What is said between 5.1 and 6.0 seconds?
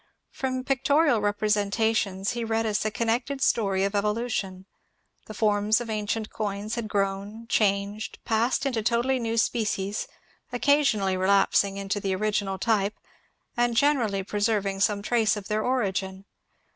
the forms of